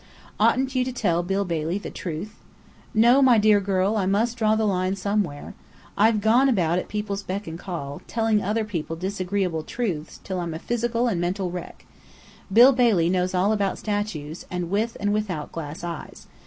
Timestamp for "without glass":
15.13-15.83